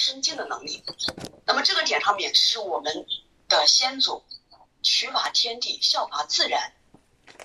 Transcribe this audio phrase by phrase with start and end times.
[0.00, 0.82] 生精的能力。
[1.44, 3.06] 那么这个点上面是我们
[3.48, 4.24] 的先祖
[4.82, 6.72] 取法天地、效法自然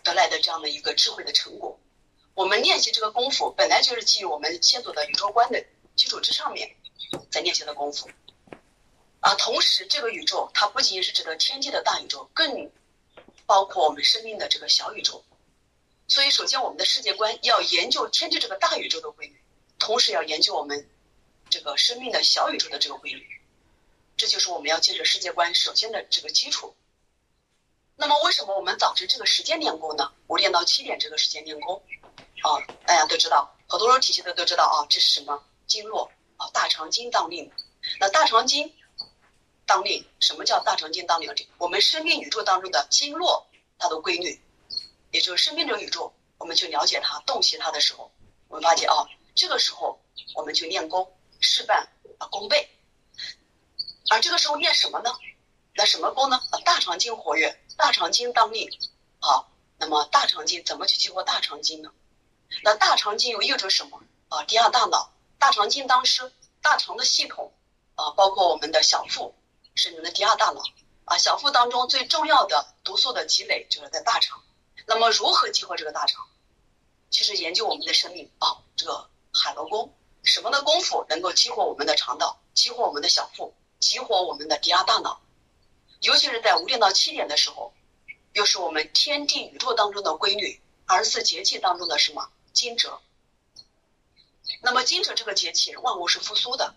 [0.03, 1.77] 得来的这样的一个智慧的成果。
[2.33, 5.63] 我们练习这个功夫，本来就是基于我们先祖的宇宙观的
[5.95, 6.75] 基础之上面
[7.29, 8.09] 在练习的功夫。
[9.19, 12.71] 啊，同时这个宇宙它不仅仅是指的天地的大宇宙，更
[13.45, 15.23] 包括我们生命的这个小宇宙。
[16.07, 19.41] 所以，首先我们的世界观要研究天地这个大宇宙的规律，
[19.79, 20.87] 同时要研究我们
[21.55, 23.25] 这个生命的小宇宙的这个规律。
[24.17, 26.75] 这就是我们要建设世界观首先的这个基础。
[27.95, 30.11] 那么，为什么我们早晨这个时间练功呢？
[30.27, 31.81] 五点到七点这个时间练功，
[32.41, 36.49] 啊，大家都知道，很多人体系的都知道啊，这是什么经络啊？
[36.51, 37.49] 大肠经当令。
[38.01, 38.73] 那大肠经
[39.65, 41.33] 当令，什么叫大肠经当令？
[41.57, 43.47] 我们生命宇宙当中的经络
[43.79, 44.41] 它的规律。
[45.11, 48.11] 也就是生命这个宇宙，我们去了解它、洞悉它的时候，
[48.49, 50.01] 我们发现啊，这个时候
[50.33, 51.87] 我们去练功、事半
[52.31, 52.69] 功倍。
[54.09, 55.11] 而这个时候练什么呢？
[55.73, 56.39] 那什么功呢？
[56.63, 58.69] 大肠经活跃，大肠经当令。
[59.19, 61.91] 好，那么大肠经怎么去激活大肠经呢？
[62.63, 64.01] 那大肠经又意味着什么？
[64.29, 67.51] 啊，第二大脑，大肠经当时大肠的系统
[67.95, 69.35] 啊，包括我们的小腹，
[69.73, 70.61] 是你们的第二大脑
[71.05, 71.17] 啊。
[71.17, 74.41] 小腹当中最重要的毒素的积累就是在大肠。
[74.85, 76.27] 那么如何激活这个大肠？
[77.09, 79.93] 其实研究我们的生命啊，这个海螺功
[80.25, 85.21] 什么的功夫能够激活我们的肠道，激活我们的小腹，激活我们的第二大脑。
[86.01, 87.73] 尤其是在五点到七点的时候，
[88.33, 92.99] 又是我们天地宇宙当中的规律，二十四节气当中的什么惊蛰。
[94.61, 96.75] 那么惊蛰这个节气，万物是复苏的，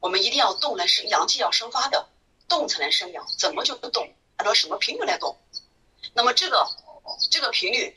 [0.00, 2.08] 我们一定要动来生，阳气要生发的，
[2.48, 3.26] 动才能生阳。
[3.38, 4.14] 怎么就不动？
[4.36, 5.36] 按照什么频率来动？
[6.14, 6.68] 那么这个。
[7.30, 7.96] 这个频率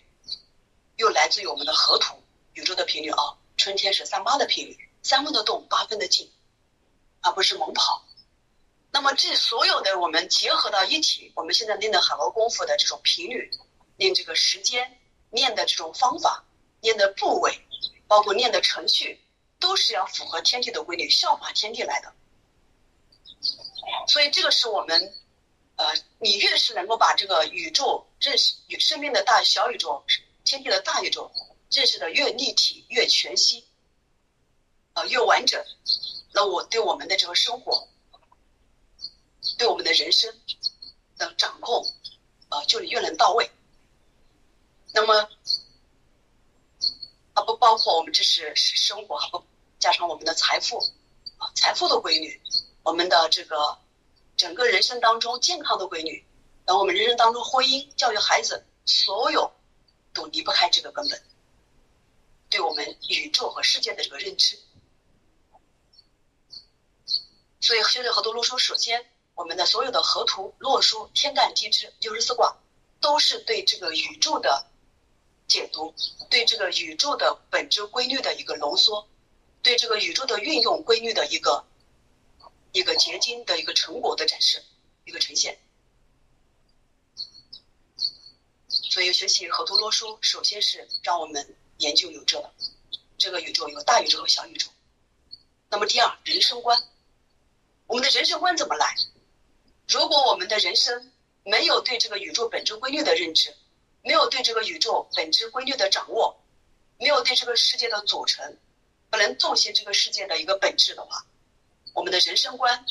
[0.97, 2.21] 又来自于我们的河图
[2.53, 6.31] 宇宙的频率啊，春天是三八的频率，三分的动，八分的静，
[7.21, 8.03] 而不是猛跑。
[8.91, 13.51] 那么这所有的我们结合到一起，我们现在练的海螺功夫的这种频率，
[13.97, 14.97] 练这个时间，
[15.29, 16.45] 练的这种方法，
[16.79, 17.59] 练的部位，
[18.07, 19.21] 包括练的程序，
[19.59, 22.13] 都是要符合天地的规律，效法天地来的。
[24.07, 25.13] 所以这个是我们。
[25.75, 30.03] 呃，你越是能够把这个宇宙认识与生命的大小宇宙、
[30.43, 31.31] 天地的大宇宙
[31.69, 33.65] 认识的越立体、越全息，
[34.93, 35.63] 呃，越完整，
[36.33, 37.87] 那我对我们的这个生活，
[39.57, 40.33] 对我们的人生
[41.17, 41.85] 的掌控，
[42.49, 43.49] 呃，就越能到位。
[44.93, 45.29] 那么，
[47.33, 49.43] 啊，不包括我们这是生活，还不
[49.79, 50.79] 加上我们的财富，
[51.37, 52.41] 啊，财富的规律，
[52.83, 53.77] 我们的这个。
[54.37, 56.25] 整个人生当中健康的规律，
[56.65, 59.51] 然后我们人生当中婚姻、教育孩子，所有
[60.13, 61.21] 都离不开这个根本。
[62.49, 64.57] 对我们宇宙和世界的这个认知，
[67.59, 69.05] 所以现在河图洛书，首先
[69.35, 72.57] 我们的所有的河图、洛书、天干地支、六十四卦，
[72.99, 74.65] 都是对这个宇宙的
[75.47, 75.93] 解读，
[76.29, 79.07] 对这个宇宙的本质规律的一个浓缩，
[79.61, 81.65] 对这个宇宙的运用规律的一个。
[82.71, 84.63] 一个结晶的一个成果的展示，
[85.03, 85.57] 一个呈现。
[88.67, 92.49] 所以学习河图洛书，首先是让我们研究宇宙
[93.17, 94.69] 这个宇宙有大宇宙和小宇宙。
[95.69, 96.81] 那么第二，人生观，
[97.87, 98.95] 我们的人生观怎么来？
[99.87, 101.11] 如果我们的人生
[101.43, 103.55] 没有对这个宇宙本质规律的认知，
[104.01, 106.41] 没有对这个宇宙本质规律的掌握，
[106.97, 108.57] 没有对这个世界的组成，
[109.09, 111.25] 不能洞悉这个世界的一个本质的话。
[111.93, 112.85] 我们的人生观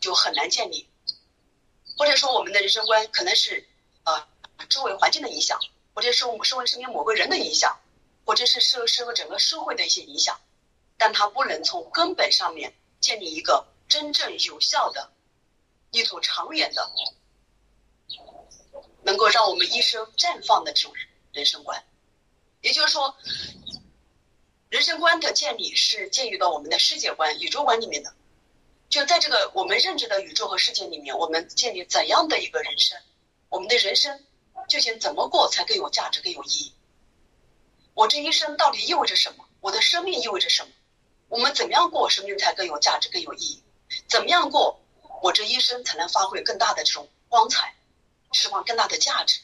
[0.00, 0.88] 就很难建立，
[1.96, 3.66] 或者说我们的人生观可能是
[4.02, 4.28] 啊
[4.68, 5.58] 周围环境的影响，
[5.94, 7.78] 或者是我们社会身边某个人的影响，
[8.24, 10.40] 或者是社社会整个社会的一些影响，
[10.96, 15.10] 但它不能从根本上面建立一个真正有效的、
[15.90, 16.90] 力图长远的、
[19.02, 20.92] 能够让我们一生绽放的这种
[21.32, 21.84] 人生观，
[22.60, 23.16] 也就是说。
[24.72, 28.14] 人生观的建立是建立到我们的世界观、宇宙观里面的。
[28.88, 32.98] 就在这个我们认知的宇宙和世界里面，我们建立怎样的一个人生？
[33.50, 34.24] 我们的人生
[34.68, 36.74] 究竟怎么过才更有价值、更有意义？
[37.94, 39.48] 我这一生到底意味着什么？
[39.60, 40.70] 我的生命意味着什么？
[41.28, 43.62] 我们怎么样过生命才更有价值、更有意义？
[44.08, 44.80] 怎么样过
[45.22, 47.74] 我这一生才能发挥更大的这种光彩，
[48.32, 49.40] 释放更大的价值？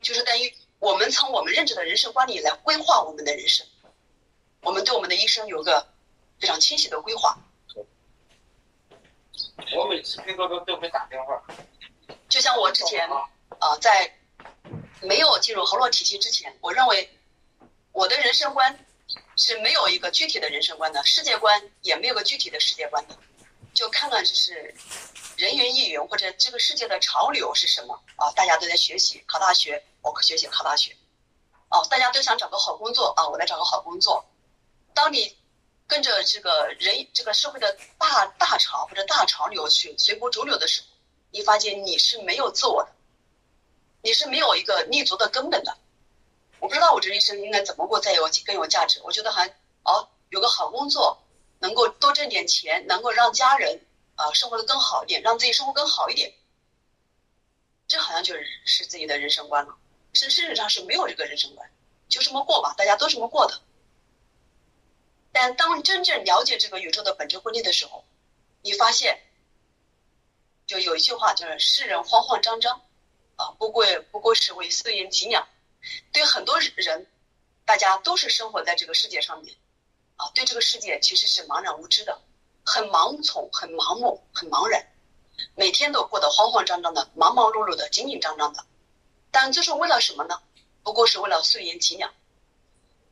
[0.00, 0.54] 就是等于。
[0.80, 3.66] 我们从我们认知的人生观里来规划我们的人生，
[4.60, 5.88] 我们对我们的一生有个
[6.38, 7.38] 非常清晰的规划。
[9.74, 11.42] 我每次飞哥都都会打电话。
[12.34, 13.08] 就像我之前
[13.60, 14.12] 啊，在
[15.00, 17.08] 没有进入河洛体系之前，我认为
[17.92, 18.84] 我的人生观
[19.36, 23.16] 是没有一个具体的人生观的，世界观也没有个具体的世界观的，
[23.72, 24.74] 就看看就是
[25.36, 28.32] 人云亦云或者这个世界的潮流是什么啊？
[28.32, 30.90] 大家都在学习考大学，我学习考大学，
[31.68, 34.26] 哦，大家都想找个好工作啊，我来找个好工作。
[34.92, 35.38] 当你
[35.86, 40.88] 跟着这个人这个社会的大大潮或者大潮流去随波逐流的时候，
[41.34, 42.92] 你发现你是没有自我的，
[44.02, 45.76] 你是没有一个立足的根本的。
[46.60, 49.00] 我不知道我这一生应该怎么过才有更有价值。
[49.02, 49.48] 我觉得还
[49.82, 51.20] 哦，有个好工作，
[51.58, 53.84] 能够多挣点钱，能够让家人
[54.14, 56.32] 啊生活的更好一点，让自己生活更好一点，
[57.88, 59.74] 这好像就是是自己的人生观了。
[60.12, 61.68] 事事实上是没有这个人生观，
[62.08, 63.60] 就这么过吧，大家都这么过的。
[65.32, 68.04] 但当真正了解这个宇宙的本质规律的时候，
[68.62, 69.20] 你发现，
[70.66, 72.80] 就有一句话就是“世人慌慌张张，
[73.36, 75.46] 啊，不过不过是为碎银几两”。
[76.12, 77.06] 对很多人，
[77.66, 79.54] 大家都是生活在这个世界上面，
[80.16, 82.18] 啊，对这个世界其实是茫然无知的，
[82.64, 84.90] 很盲从、很盲目、很茫然，
[85.54, 88.64] 每天都过得慌慌张张的、忙忙碌碌的、紧紧张张的。
[89.30, 90.40] 但这是为了什么呢？
[90.82, 92.14] 不过是为了碎银几两。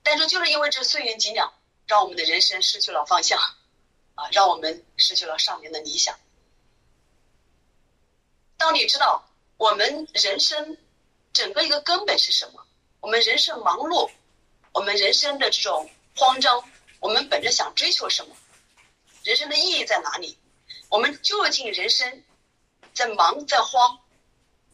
[0.02, 1.52] 但是就是因为这碎银几两，
[1.86, 3.38] 让我们的人生失去了方向，
[4.14, 6.18] 啊，让我们失去了上面的理想。
[8.62, 10.78] 当你知道我们人生。
[11.32, 12.62] 整个一个根本是什么？
[13.00, 14.10] 我们人生忙碌，
[14.72, 16.62] 我们人生的这种慌张，
[17.00, 18.36] 我们本着想追求什么？
[19.24, 20.36] 人生的意义在哪里？
[20.90, 22.22] 我们究竟人生
[22.92, 23.98] 在忙在慌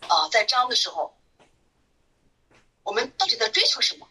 [0.09, 1.17] 啊在张的时候，
[2.83, 4.09] 我们到底在追求什么？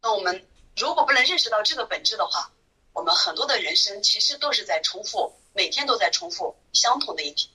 [0.00, 0.46] 那我们
[0.76, 2.52] 如果不能认识到这个本质的话，
[2.96, 7.52] 我们很多的人生其实都是在重复，每天都在重复相同的一天。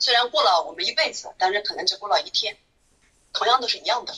[0.00, 2.58] 虽然过了我们一辈子，但是可能只过了一天，
[3.32, 4.12] 同样都是一样的，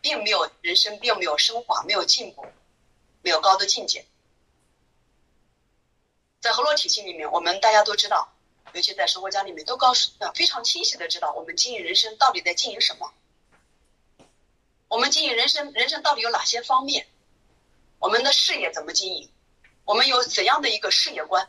[0.00, 2.44] 并没有人生，并没有升华，没有进步，
[3.22, 4.04] 没有高的境界。
[6.40, 8.32] 在河洛体系里面，我们大家都知道，
[8.72, 13.12] 尤其在生活家里面，都告诉非常清晰的知道，我们经营人生到底在经营什么。
[14.88, 17.06] 我们经营人生，人生到底有哪些方面？
[18.00, 19.30] 我们的事业怎么经营？
[19.86, 21.48] 我们有怎样的一个事业观？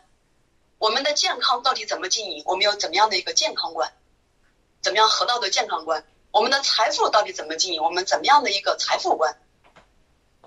[0.77, 2.43] 我们的健康到底怎么经营？
[2.45, 3.91] 我们有怎么样的一个健康观？
[4.79, 6.05] 怎么样合道的健康观？
[6.29, 7.81] 我们的财富到底怎么经营？
[7.81, 9.41] 我们怎么样的一个财富观？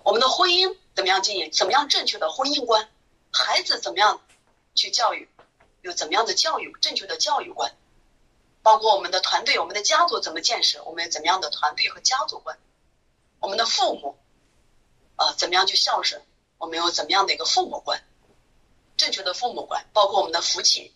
[0.04, 1.50] 我们的婚姻怎么样经营？
[1.50, 2.88] 怎么样正确的婚姻观？
[3.32, 4.22] 孩子怎么样
[4.76, 5.28] 去教育？
[5.82, 7.76] 有怎么样的教育正确的教育观？
[8.62, 10.84] 包括我们的团队，我们的家族怎么建设？
[10.84, 12.56] 我们怎么样的团队和家族观？
[13.40, 14.16] 我们的父母
[15.16, 16.22] 啊，怎么样去孝顺？
[16.60, 18.04] 我们有怎么样的一个父母观？
[18.98, 20.94] 正确的父母观，包括我们的福气，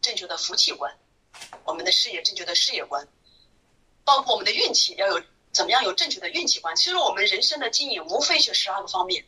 [0.00, 0.96] 正确的福气观，
[1.64, 3.08] 我们的事业正确的事业观，
[4.04, 5.20] 包括我们的运气要有
[5.50, 6.76] 怎么样有正确的运气观。
[6.76, 9.26] 其实我们人生的经营无非就十二个方面，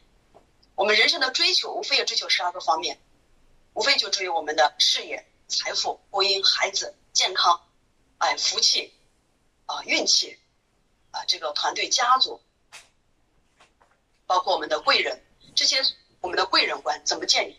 [0.77, 3.01] 我们人生的追求无非也追求十二个方面，
[3.75, 7.61] 无非就追我们的事业、财富、婚姻、孩子、健康，
[8.19, 8.95] 哎，福气
[9.67, 10.39] 啊，运气
[11.11, 12.41] 啊，这个团队、家族，
[14.27, 15.25] 包括我们的贵人
[15.55, 15.79] 这些。
[16.23, 17.57] 我们的贵人观怎么建立？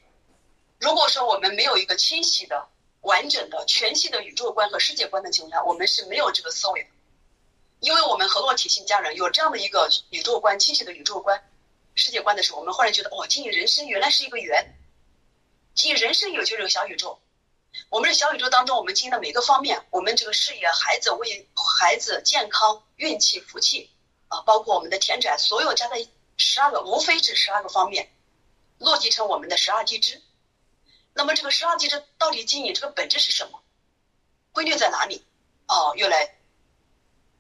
[0.80, 2.68] 如果说我们没有一个清晰的、
[3.00, 6.90] 完整的、全息的宇宙观和世界观的情况下，我们是没有这个思维的。
[7.80, 11.50] 因为我们合作体系家人有这样的一个宇宙观、清晰的宇宙观、
[11.96, 14.76] 世界观的时候，我们忽然觉得，哇，经营人生原来是一个圆，
[15.74, 17.20] 经营人生有就是个小宇宙。
[17.90, 21.48] 我们的小宇宙当中，我们经营的每个方面，我们这个事业、孩子、为
[21.80, 23.92] 孩子、健康、运气、福气
[24.28, 26.06] 啊，包括我们的田宅，所有加在
[26.38, 28.10] 十二个，无非是十二个方面。
[28.78, 30.22] 落地成我们的十二地支，
[31.14, 33.60] 那么这个十二地支到底经营这个本质是什么？
[34.52, 35.26] 规律在哪里？
[35.68, 36.38] 哦，又来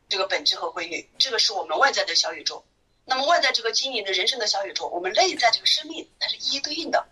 [0.10, 2.66] 这个本质和规律，这个是我们外在的小宇宙。
[3.06, 7.08] 那么外在这个经营的人生的小宇宙，我们内在这个生命它是一一对应的。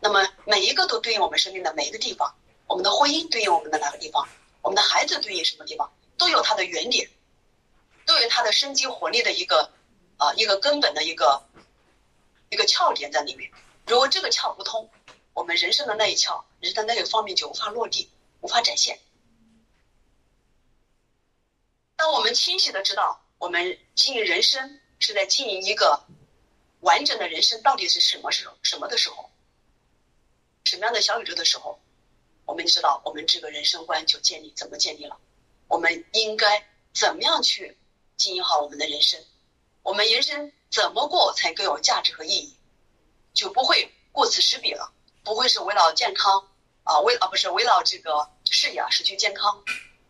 [0.00, 2.32] 那么每一个都对应我们生命的每一个地方。
[2.66, 4.28] 我们的婚姻对应我们的哪个地方？
[4.62, 5.92] 我们的孩子对应什么地方？
[6.16, 7.10] 都有它的原点，
[8.06, 9.72] 都有它的生机活力的一个
[10.16, 11.46] 啊一个根本的一个
[12.50, 13.50] 一个窍点在里面。
[13.86, 14.90] 如果这个窍不通，
[15.32, 18.98] 我们人生的那一窍，人的那个方面就无法落地，无法展现。
[21.96, 26.04] 当我们清晰的知道，我们经营人生是在经营一个
[26.80, 29.30] 完整的人生，到底是什么时候、什么的时候，
[30.64, 31.78] 什么样的小宇宙的时候，
[32.46, 35.18] 我们知道我们这个人生观就建立，怎么建立了？
[35.68, 37.76] 我们应该怎么样去
[38.16, 39.22] 经营好我们的人生？
[39.84, 42.56] 我们人生怎么过才更有价值和意义？
[43.34, 44.90] 就不会顾此失彼了，
[45.22, 46.48] 不会是围绕健康
[46.84, 49.62] 啊，为啊不是围绕这个事业啊失去健康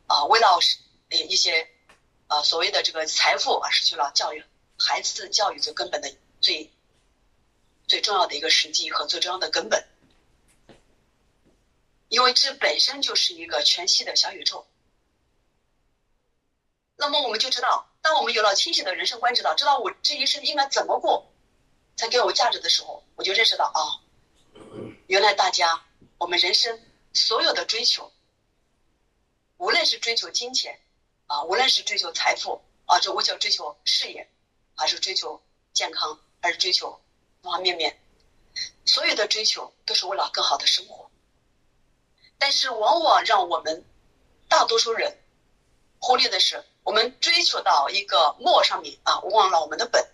[0.06, 0.78] 啊，围绕是
[1.10, 1.68] 一些
[2.28, 4.44] 啊所谓的这个财富啊，失去了教育
[4.78, 6.72] 孩子教育最根本的最
[7.88, 9.88] 最重要的一个时机和最重要的根本。
[12.08, 14.66] 因为这本身就是一个全息的小宇宙。
[16.96, 21.32] 那么我们就知道，当我们有了清晰的人生观，知道知道我这一生应该怎么过，
[21.96, 23.80] 才给我价值的时候，我就认识到啊，
[25.06, 25.86] 原来大家
[26.18, 26.78] 我们人生
[27.14, 28.12] 所有的追求，
[29.56, 30.78] 无论是追求金钱
[31.28, 34.30] 啊，无论是追求财富啊，这我叫追求事业，
[34.74, 35.42] 还是追求
[35.72, 37.00] 健康，还是追求
[37.40, 37.98] 方方面面，
[38.84, 41.10] 所有的追求都是为了更好的生活。
[42.36, 43.82] 但是往往让我们
[44.46, 45.16] 大多数人
[45.98, 50.06] 忽略的是，我们追求到一个末上面啊，忘了我们的本。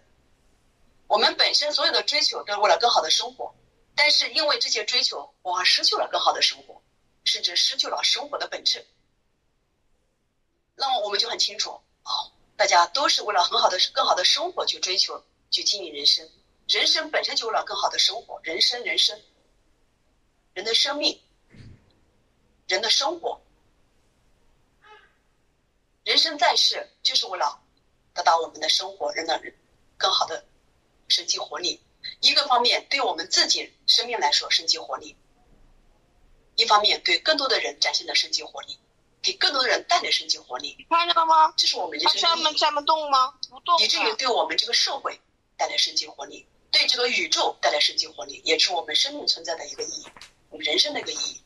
[1.09, 3.53] 我们本身所有的追求都是为了更好的生活，
[3.97, 6.81] 但是因为这些追求，我们失去了更好的生活，
[7.25, 8.87] 甚至失去了生活的本质。
[10.77, 16.31] 那么我们就很清楚啊，大家都是为了很好的、更好的生活去追求、去经营人生。
[16.69, 19.21] 人生本身就为了更好的生活，人生、人生、
[20.55, 21.21] 人的生命。
[22.69, 23.41] 人的生活，
[26.05, 27.61] 人生在世就是为了
[28.15, 29.41] 得到我们的生活，人的
[29.97, 30.45] 更好的
[31.09, 31.81] 生机活力。
[32.21, 35.15] 一个方面对我们自己生命来说生机活力，
[36.57, 38.79] 一方面对更多的人展现的生机活力，
[39.21, 40.87] 给更多的人带来生机活力。
[40.89, 41.53] 看见了吗？
[41.57, 43.35] 这是我们人生下面下面动吗？
[43.51, 43.79] 不动。
[43.81, 45.21] 以至于对我们这个社会
[45.59, 50.07] 带来生机活力，对这个宇宙带来生机活力，也是我们生命存在的一个意义，
[50.49, 51.43] 我们人生的一个意义。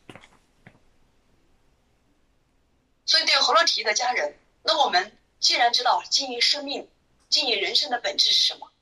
[3.07, 6.91] 所以，对河洛体育的家人，那我们既然知道经营生命、
[7.29, 8.73] 经营人生的本质是什么，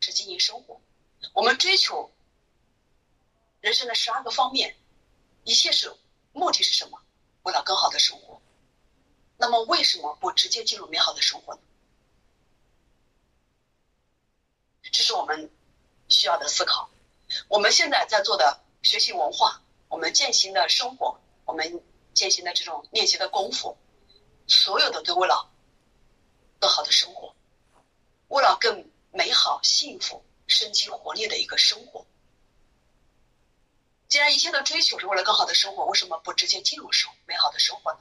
[0.00, 0.78] 是经营生活。
[1.32, 2.12] 我们追求
[3.62, 4.76] 人生的十二个方面，
[5.44, 5.96] 一切是
[6.32, 7.00] 目的是什么？
[7.42, 8.42] 为了更好的生活。
[9.38, 11.60] 那么，为什么不直接进入美好的生活呢？
[14.92, 15.50] 这是我们
[16.08, 16.90] 需要的思考。
[17.48, 21.82] 我们现在在做的学习文化，我们践行的生活，我们。
[22.14, 23.76] 践行的这种练习的功夫，
[24.46, 25.50] 所有的都为了
[26.60, 27.34] 更好的生活，
[28.28, 32.06] 为了更美好、幸福、生机活力的一个生活。
[34.08, 37.98] 既然一切的追求是为了更好的生活，为什么不直接进入生美好的生活呢？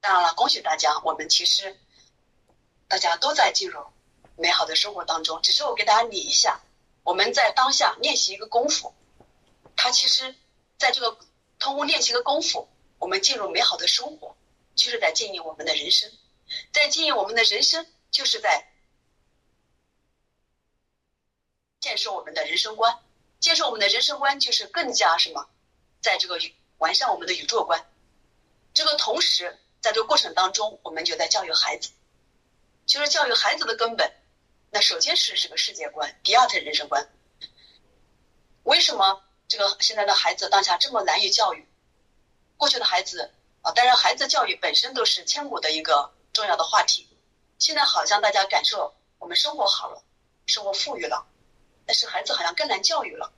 [0.00, 1.78] 当然了，恭喜大家，我们其实
[2.88, 3.80] 大家都在进入
[4.36, 5.40] 美好的生活当中。
[5.42, 6.60] 只是我给大家理一下，
[7.04, 8.92] 我们在当下练习一个功夫。
[9.76, 10.34] 它其实，
[10.76, 11.16] 在这个
[11.62, 14.36] 通过练习的功夫，我们进入美好的生活，
[14.74, 16.10] 就是在经营我们的人生，
[16.72, 18.68] 在经营我们的人生，就是在
[21.78, 22.98] 建设我们的人生观。
[23.38, 25.48] 建设我们的人生观，就是更加什么，
[26.00, 26.40] 在这个
[26.78, 27.88] 完善我们的宇宙观。
[28.74, 31.90] 这个同时，在这个过程当中，我们就在教育孩子，
[32.86, 34.12] 就是教育孩子的根本。
[34.70, 37.08] 那首先是这个世界观，第二层人生观。
[38.64, 39.22] 为什么？
[39.52, 41.68] 这个现在的孩子当下这么难以教育，
[42.56, 47.06] 过去的孩子啊，当然孩子教育本身都是千古的一个重要的话题。
[47.58, 50.02] 现在好像大家感受我们生活好了，
[50.46, 51.26] 生活富裕了，
[51.84, 53.30] 但是孩子好像更难教育了。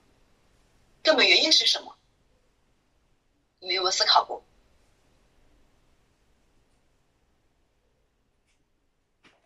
[1.03, 1.97] 根本原因是什么？
[3.59, 4.41] 你们有没有思考过？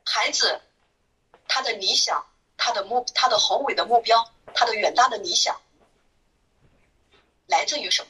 [0.05, 0.61] 孩子
[1.47, 5.59] 他的理想，他的目，他的宏伟的目标，他的远大的理想。
[7.49, 8.09] 来自于什么？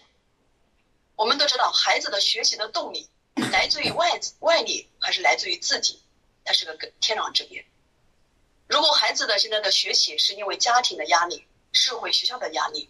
[1.16, 3.10] 我们都知道，孩子的学习的动力
[3.52, 6.04] 来自于外外力还是来自于自己？
[6.44, 7.66] 它是个天壤之别。
[8.68, 12.90] 如果孩子的现在的学习是因为家庭的压力、社会学校的压力，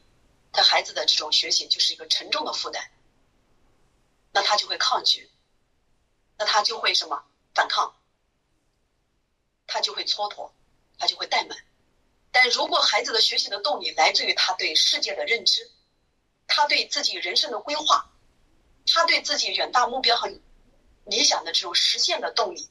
[0.51, 2.83] 他孩子的这种学习就是一个沉重的负担，
[4.31, 5.29] 那他就会抗拒，
[6.37, 7.95] 那他就会什么反抗，
[9.67, 10.51] 他就会蹉跎，
[10.97, 11.57] 他就会怠慢。
[12.31, 15.69] 但如果孩子的学习的动力来自于他对世界的认知，
[16.49, 18.11] 他对自己人生的规划，
[18.87, 20.27] 他对自己远大目标和
[21.05, 22.69] 理想的这种实现的动力，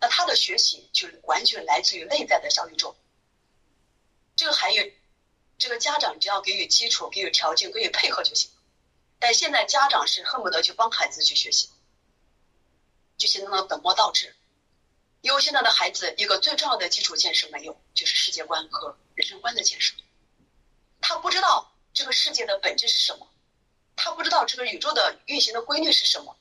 [0.00, 2.96] 那他的学习就是完全来自于内在的小宇宙。
[4.34, 4.82] 这个还有，
[5.58, 8.50] 这个家长只要给予基础、给予条件、给予配合就行。
[9.18, 11.68] 但现在家长是恨不得去帮孩子去学习，
[13.16, 14.34] 就形成了本末倒置。
[15.20, 19.94] 因为现在的孩子一个最重要的基础建设没有，就是世界观和人生观的建设，
[21.00, 21.72] 他不知道。
[21.96, 23.26] 这个世界的本质是什么？
[23.96, 26.36] 他不知道这个宇宙的运行的规律是什么？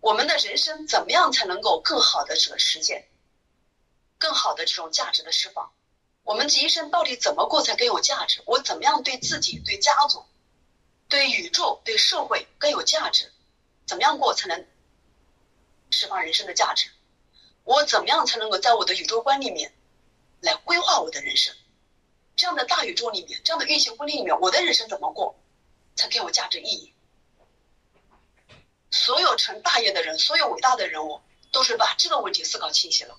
[0.00, 3.08] 我们的人生怎么样才能够更好的这个实现，
[4.18, 5.70] 更好的这种价值的释放？
[6.24, 8.42] 我们这一生到底怎么过才更有价值？
[8.44, 10.26] 我怎么样对自己、对家族、
[11.08, 13.32] 对宇宙、对社会更有价值？
[13.86, 14.66] 怎么样过才能
[15.92, 16.90] 释放人生的价值？
[17.62, 19.72] 我怎么样才能够在我的宇宙观里面
[20.40, 21.54] 来规划我的人生？
[22.38, 25.34] 这样的大宇宙里面，这样的运行规律里面，我的人生怎么过
[25.96, 26.94] 才给我价值意义？
[28.92, 33.18] 所有成大业的人，所有伟大的人物，都是把这个问题思考清晰了，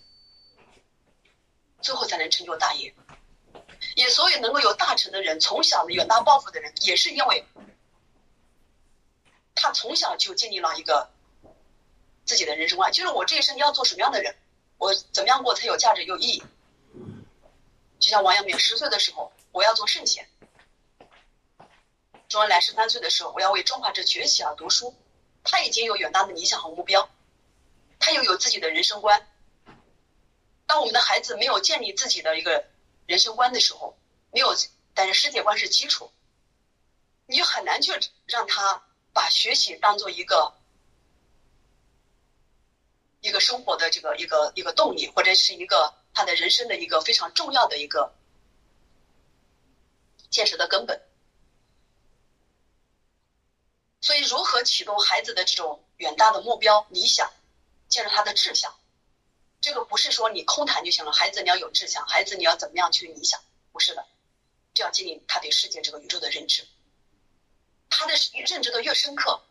[1.82, 2.96] 最后才能成就大业。
[3.96, 7.46] 也所有能够有大成的人，从小的远大抱负的人，也是因为
[9.54, 11.10] 他从小就建立了一个
[12.24, 14.34] 自己的人生观，就是我这一生要做什么样的人，
[14.78, 16.44] 我怎么样过才有价值有意义。
[18.10, 20.26] 就像王阳明十岁的时候，我要做圣贤；
[22.28, 24.96] 周恩来十三岁的时候，我要为中华之崛起而读书。
[25.44, 27.08] 他已经有远大的理想和目标，
[28.00, 29.28] 他又有自己的人生观。
[30.66, 32.66] 当我们的孩子没有建立自己的一个
[33.06, 33.96] 人生观的时候，
[34.32, 34.56] 没有，
[34.96, 36.12] 但是世界观是基础，
[37.28, 37.92] 你很难去
[38.26, 38.82] 让他
[39.14, 40.58] 把学习当做一个
[43.22, 48.14] 一个生活的这个一个一个动力，或者是一个他的人生的一个非常重要的一个
[50.30, 51.02] 建设的根本。
[54.02, 57.32] 所以，如何启动孩子的这种远大的目标、理想，
[57.90, 58.74] 建设他的志向？
[59.62, 61.12] 这个不是说你空谈就行了。
[61.12, 63.44] 孩子，你要有志向，孩子你要怎么样去理想？
[63.74, 64.08] 不是的，
[64.74, 66.66] 这要建立他对世界这个宇宙的认知。
[67.90, 68.14] 他的
[68.48, 69.44] 认知的越深刻，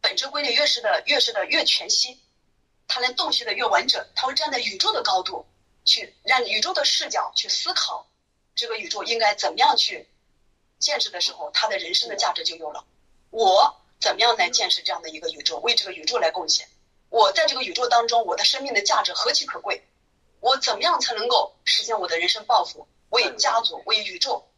[0.00, 2.18] 本质规律越是的越是的越全息，
[2.88, 5.46] 他能洞悉的越完整，他会站在宇宙的高度
[5.86, 8.06] 去让宇宙的视角去思考
[8.54, 10.06] 这个宇宙应该怎么样去
[10.78, 12.84] 建设的时候，他的人生的价值就有了。
[13.30, 16.68] 我怎么样来建设这样的一个宇宙，为这个宇宙来贡献？
[17.08, 19.86] 我在这个宇宙当中，我的生命的价值何其可贵！
[20.40, 22.86] 我怎么样才能够实现我的人生抱负？
[23.08, 24.48] 为家族，为宇宙，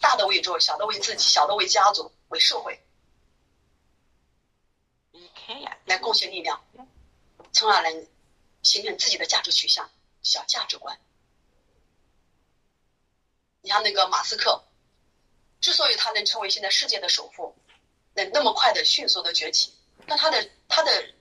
[0.00, 2.80] 大的为宇宙，小的为自己，小的为家族，为社会，
[5.84, 6.62] 来贡献力量，
[7.52, 7.94] 从而来
[8.62, 9.90] 形成自己的价值取向，
[10.22, 10.98] 叫价值观。
[13.62, 14.64] 你像那个马斯克。
[15.60, 17.54] 之所以他能成为现在世界的首富，
[18.14, 19.74] 能那么快的迅速的崛起，
[20.06, 21.12] 那他的他的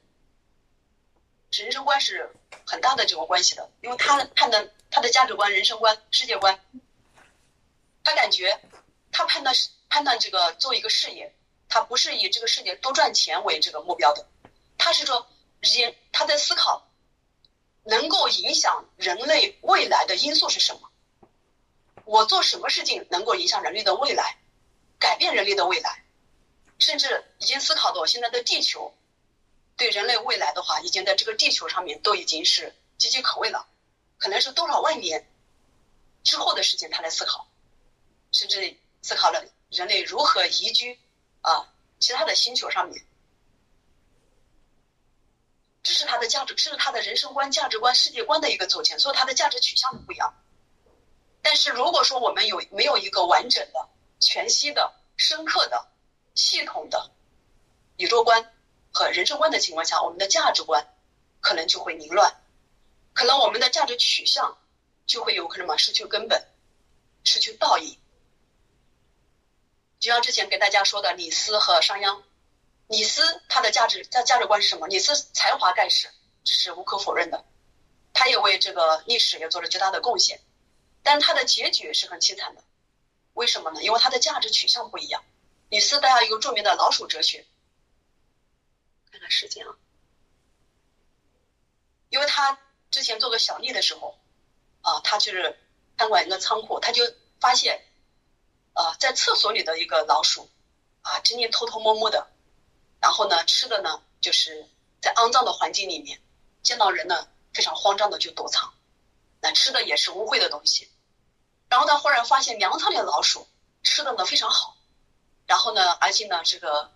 [1.51, 2.33] 人生观是
[2.65, 6.57] 很大的这个关系的，因为他判断他的价值观、人生观、世界观，
[8.01, 8.61] 他感觉
[9.11, 9.53] 他判断
[9.89, 11.35] 判断这个做一个事业，
[11.67, 14.25] 他不是以这个世界多赚钱为这个目标的，
[14.77, 15.27] 他是说
[15.59, 16.88] 人他在思考
[17.89, 20.89] 能够影响人类未来的因素是什么。
[22.05, 24.37] 我做什么事情能够影响人类的未来，
[24.99, 26.03] 改变人类的未来，
[26.77, 28.95] 甚至已经思考到现在的地球，
[29.75, 33.67] 对人类未来的话，已经在这个地球上面都已经是岌岌可危了，
[34.17, 35.29] 可能是多少万年
[36.23, 37.47] 之后的事情，他来思考，
[38.31, 40.99] 甚至思考了人类如何移居
[41.41, 43.05] 啊其他的星球上面，
[45.83, 50.33] 这是他的价值，这是他的人生观、价值观、世界观的一个组成，所以他的价值取向不一样。
[51.43, 53.87] 但是如果说我们有没有一个完整的、
[54.19, 55.87] 全息的、深刻的、
[56.33, 57.11] 系统的
[57.97, 58.51] 宇宙观
[58.91, 60.87] 和人生观的情况下，我们的价值观
[61.41, 62.41] 可能就会凌乱，
[63.13, 64.57] 可能我们的价值取向
[65.05, 66.43] 就会有可能嘛失去根本，
[67.23, 67.99] 失去道义。
[69.99, 72.23] 就像之前给大家说的李斯和商鞅，
[72.89, 74.87] 李斯他的价值在价值观是什么？
[74.87, 76.09] 李斯才华盖世，
[76.43, 77.45] 这是无可否认的，
[78.13, 80.41] 他也为这个历史也做了巨大的贡献。
[81.03, 82.63] 但他的结局是很凄惨的，
[83.33, 83.83] 为什么呢？
[83.83, 85.23] 因为他的价值取向不一样。
[85.69, 87.45] 李斯大家有著名的老鼠哲学，
[89.11, 89.77] 看看时间啊，
[92.09, 94.17] 因为他之前做个小吏的时候，
[94.81, 95.59] 啊，他就是
[95.95, 97.03] 看管一个仓库，他就
[97.39, 97.85] 发现，
[98.73, 100.49] 啊，在厕所里的一个老鼠，
[101.03, 102.27] 啊，整天偷偷摸摸的，
[102.99, 104.67] 然后呢，吃的呢，就是
[105.01, 106.21] 在肮脏的环境里面，
[106.61, 108.73] 见到人呢，非常慌张的就躲藏。
[109.41, 110.91] 那吃的也是污秽的东西，
[111.69, 113.47] 然后他忽然发现粮仓里的老鼠
[113.83, 114.75] 吃的呢非常好，
[115.47, 116.91] 然后呢，而且呢这个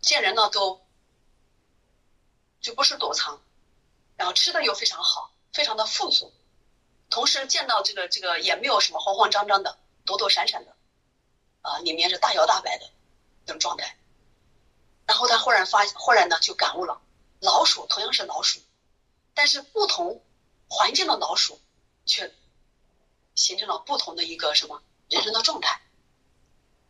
[0.00, 0.80] 见人呢都
[2.60, 3.42] 就不是躲藏，
[4.16, 6.32] 然后吃的又非常好，非常的富足，
[7.08, 10.76] 同时见到这个这个也没有什么慌慌张张的、躲躲闪闪的，
[11.62, 12.88] 啊，里面是大摇大摆的
[13.44, 13.96] 那种状态，
[15.10, 17.00] 然后他忽然发忽然呢就感悟了，
[17.40, 18.60] 老鼠同样是老鼠，
[19.34, 20.22] 但是不同。
[20.72, 21.60] 环境的老鼠，
[22.06, 22.32] 却
[23.34, 25.82] 形成了不同的一个什么人生的状态，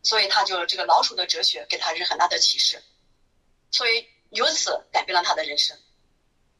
[0.03, 2.83] 所以他就这个老鼠的哲学给他是很大的启示，
[3.71, 5.75] 所以由此改变了他的人生，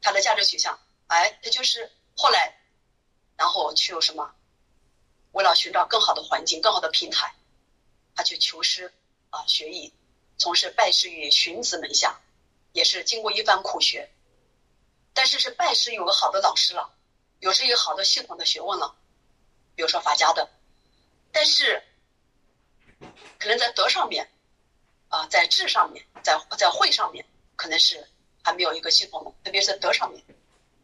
[0.00, 2.58] 他的价值取向，哎，他就是后来，
[3.36, 4.34] 然后去有什么，
[5.30, 7.36] 为了寻找更好的环境、更好的平台，
[8.16, 8.92] 他去求师
[9.30, 9.94] 啊学艺，
[10.42, 12.18] 从事拜师于荀子门下，
[12.72, 14.10] 也是经过一番苦学。
[15.14, 16.92] 但是是拜师有个好的老师了，
[17.38, 18.92] 有这一个好的系统的学问了，
[19.76, 20.50] 比如说法家的，
[21.30, 21.84] 但是
[23.38, 24.28] 可能在德上面，
[25.10, 27.24] 啊，在智上面，在在慧上面，
[27.54, 28.04] 可能是
[28.42, 30.24] 还没有一个系统的，特别是在德上面，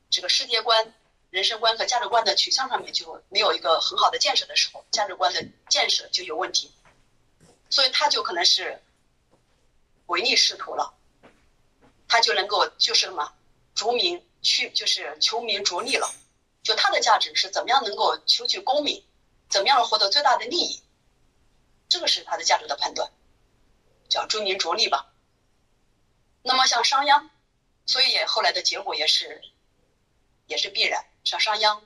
[0.09, 0.95] 这个世界观、
[1.31, 6.71] 人生观和价值观的取向上面就没有一个很好的建设的时候，价值观的建设就有问题，
[7.71, 8.81] 所以他就可能是
[10.09, 10.93] 唯利是图了，
[12.07, 13.33] 他就能够就是什么？
[13.75, 16.13] 逐名去就是求名逐利了，
[16.63, 19.05] 就他的价值是怎么样能够求取功名，
[19.49, 20.83] 怎么样获得最大的利益，
[21.89, 23.11] 这个是他的价值的判断，
[24.09, 25.13] 叫逐名逐利吧。
[26.43, 27.29] 那么像商鞅，
[27.87, 29.43] 所以后来的结果也是
[30.47, 31.05] 也是必然。
[31.23, 31.83] 像商鞅，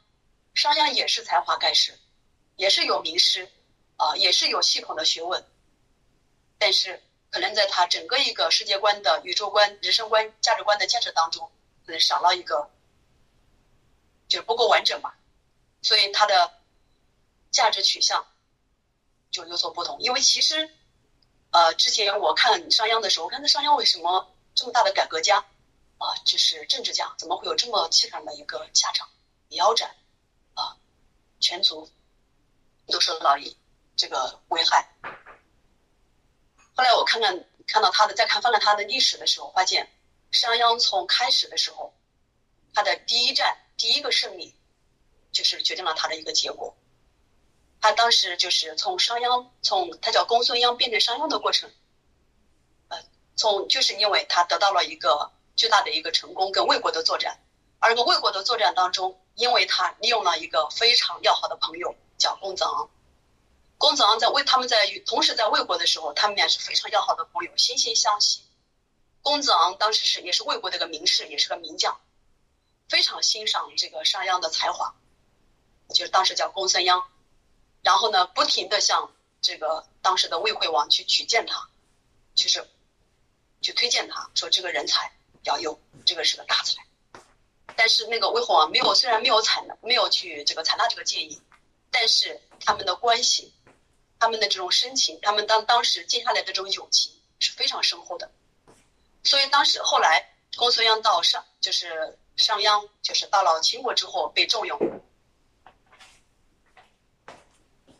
[0.54, 1.98] 商鞅也是才华盖世，
[2.56, 3.50] 也是有名师
[3.96, 5.44] 啊，也是有系统的学问，
[6.58, 11.50] 但是可能在他整个一个世界观的宇宙观、人生观、价值观的建设当中。
[11.84, 12.70] 可能少了一个，
[14.28, 15.12] 就是不够完整嘛，
[15.82, 16.60] 所以他的
[17.50, 18.24] 价值取向
[19.32, 19.98] 就有所不同。
[19.98, 20.70] 因为其实，
[21.50, 25.38] 呃，之前我看商鞅的时候，我看那商鞅为什么这么大的改革家
[25.98, 29.08] 啊，就是政治家，怎么会有这么凄惨的一个下场，
[29.48, 29.92] 腰斩
[30.54, 30.76] 啊，
[31.40, 31.90] 全族
[32.86, 33.56] 都受到一
[33.96, 34.88] 这个危害。
[36.82, 39.88] 后来我看看看到他的，再看翻看他的历史的时候，发现。
[40.32, 41.94] 商鞅从开始的时候，
[42.74, 44.52] 他的第一战第一个胜利，
[45.30, 46.74] 就是决定了他的一个结果。
[47.80, 51.70] 他当时就是从商鞅，从他叫公孙鞅变成商鞅的过程，
[52.88, 52.98] 呃，
[53.36, 57.38] 从就是因为他得到了一个巨大的一个成功，跟魏国的作战。
[57.78, 62.90] 而跟魏国的作战当中，因为他利用了一个非常要好的朋友，叫公子昂。
[63.82, 68.44] 公子昂在魏他们在同时在魏国的时候，他们俩是非常要好的朋友，惺惺相惜。
[69.22, 72.00] 公子昂当时是也是魏国的一个名士，也是个名将，
[72.88, 74.94] 非常欣赏这个商鞅的才华，
[75.88, 77.02] 就是当时叫公孙鞅，
[77.82, 81.68] 然后呢，不停的向这个当时的魏惠王去举荐他，
[82.36, 82.64] 就是
[83.62, 86.86] 去推荐他说这个人才要用，这个是个大才，
[87.74, 91.42] 但是那个魏惠王没有，虽然没有采纳，没有去这个采纳这个建议，
[91.90, 93.52] 但是他们的关系，
[94.22, 98.30] 他们的这种深情，他们当当时接下来的这种友情是非常深厚的。
[99.24, 104.78] 所以当时后来公孙鞅到上就是商鞅就是到了秦国之后被重用，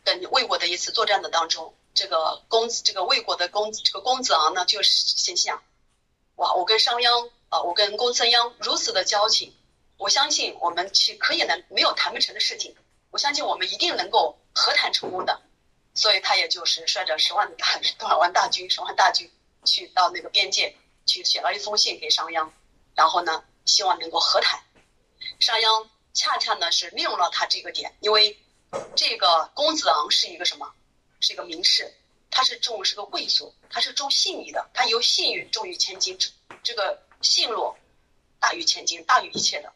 [0.05, 5.61] 跟魏国的一次作战的当中，这个公子这个魏国的公子这个公子昂呢就是心想，
[6.35, 9.53] 哇，我跟商鞅啊，我跟公孙鞅如此的交情，
[9.97, 12.73] 我相信我们去可以能没有谈不成的事情，
[13.11, 15.41] 我相信我们一定能够和谈成功的，
[15.93, 19.29] 所以他也就是率着十万大多少万大军十万大军
[19.65, 20.75] 去到那个边界。
[21.05, 22.49] 去写了一封信给商鞅，
[22.95, 24.63] 然后呢，希望能够和谈。
[25.37, 28.39] 商鞅恰恰呢是利用了他这个点，因为
[28.95, 30.73] 这个公子昂是一个什么？
[31.19, 31.93] 是一个名士，
[32.31, 36.17] 他是重是个贵族，他是重信义的，他由信誉重于千金，
[36.63, 37.77] 这个信落
[38.39, 39.73] 大于千金，大于一切的。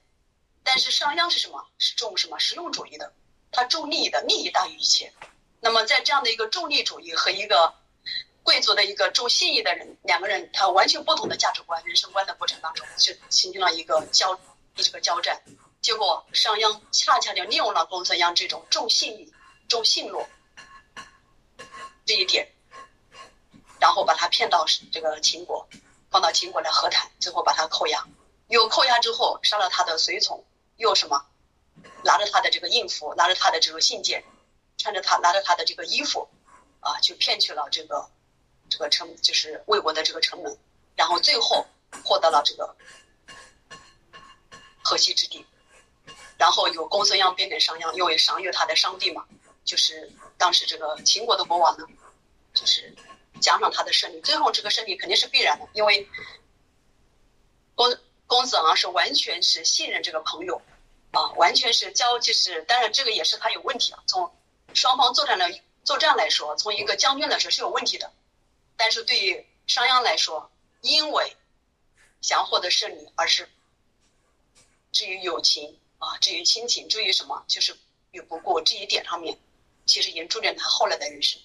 [0.63, 1.67] 但是商鞅是什么？
[1.77, 2.39] 是重什么？
[2.39, 3.12] 实用主义的，
[3.51, 5.12] 他重利益的，利益大于一切。
[5.60, 7.74] 那么在这样的一个重利主义和一个。
[8.43, 14.39] 贵族的一个重信义的人，两个人他完全不同的价值观、人生观的过程当中，就形成了一个交
[14.78, 15.43] 一个交战。
[15.82, 19.34] 结果商鞅恰恰就利用了公孙鞅这种重信义、
[19.67, 20.26] 重信诺
[22.06, 22.48] 这一点，
[23.82, 25.67] 然后把他骗到这个秦国，
[26.10, 28.08] 放到秦国来和谈，最后把他扣押。
[28.48, 30.46] 又扣押之后，杀了他的随从，
[30.78, 31.26] 又什么，
[32.06, 34.24] 拿着他的这个印符，拿着他的这个信件，
[34.78, 36.28] 穿着他拿着他的这个衣服，
[36.80, 38.10] 啊，就骗去了这个。
[38.70, 40.58] 这个城就是魏国的这个城门，
[40.98, 41.66] 然后最后
[42.04, 42.76] 获得了这个
[44.84, 45.46] 河西之地，
[46.38, 49.26] 然后由公孙鞅变成商鞅，因为商有他的商地嘛，
[49.63, 51.88] 就是当时这个秦国的国王呢，
[52.54, 52.94] 就是
[53.40, 56.06] 加上他的胜利，最后这个胜利肯定是必然的，因为
[57.74, 60.62] 公公子昂是完全是信任这个朋友
[61.12, 64.30] 啊，完全是交就是当然这个也是他有问题啊，从
[64.78, 68.13] 双方作战的作战来说，从一个将军来说是有问题的。
[68.76, 71.36] 但是对于商鞅来说，因为
[72.22, 73.50] 想获得胜利，而是
[74.92, 77.76] 至于友情啊，至于亲情，至于什么，就是
[78.12, 79.40] 与不顾这一点上面，
[79.88, 81.42] 其实已经注定他后来的人生。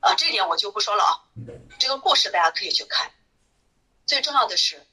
[0.00, 1.24] 啊，这一点我就不说了啊。
[1.78, 3.10] 这个故事大家可以去看。
[4.04, 4.86] 最重要的是，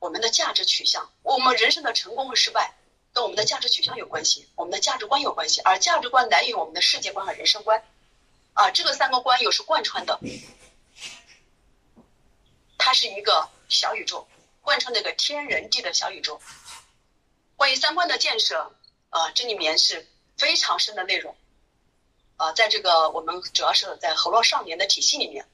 [0.00, 2.76] 我们的价值取向，我们人生的成功和失败，
[3.18, 7.82] 跟我们的价值取向有关系，我们的价值观有关系，而价值观来源于我们的世界观和人生观。
[8.54, 10.20] 啊，这个三个观又是贯穿的。
[12.78, 14.28] 它是一个小宇宙，
[14.62, 16.40] 贯穿那个天人地的小宇宙。
[17.56, 18.72] 关于三观的建设，
[19.10, 21.34] 呃，这里面是非常深的内容。
[22.36, 25.44] 啊，在这个我们主要是在河洛少年的体系里面，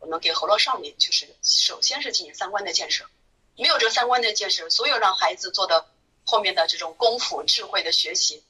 [0.00, 3.06] 我们给河洛少年就是首先是进行三观的建设。
[3.56, 5.86] 没有这三观的建设，所有让孩子做的
[6.24, 8.44] 后面的这种功夫、智慧的学习，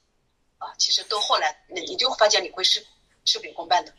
[0.58, 2.86] 啊，其实都后来你你就发现你会事
[3.24, 3.92] 事倍功半的。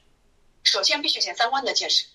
[0.64, 2.06] 首先必须先三观的建设，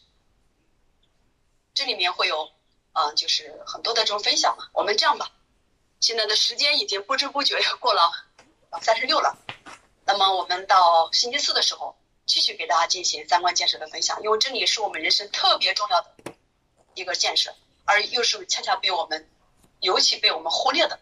[1.75, 2.51] 这里面会有
[2.92, 4.68] 啊，就是很多的这种分享嘛。
[4.73, 5.31] 我们这样吧，
[6.01, 8.11] 现在的时间已经不知不觉要过了
[8.81, 9.37] 三十六了。
[10.07, 11.94] 那么我们到星期四的时候，
[12.25, 16.14] 继续给大家进行三观建设的分享，因为这里是我们人生特别重要的
[16.94, 19.29] 一个建设，而又是恰恰被我们
[19.81, 20.99] 尤其被我们忽略的。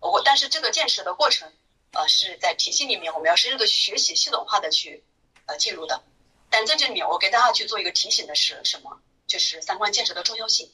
[0.00, 1.52] 我但是这个建设的过程，
[1.92, 5.04] 呃，是在体系里面，我们要深入的学习，系统化的去
[5.46, 6.02] 呃进入的。
[6.50, 9.00] 但在这里面，我给大家去做一个提醒的是什么？
[9.26, 10.72] 就是三观建设的重要性，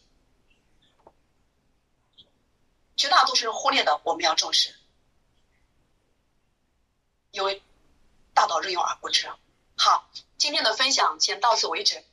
[2.96, 4.74] 绝大多数人忽略的，我们要重视。
[7.32, 7.60] 因为
[8.32, 9.28] 大道任用而不知。
[9.76, 10.08] 好，
[10.38, 12.04] 今天的分享先到此为止。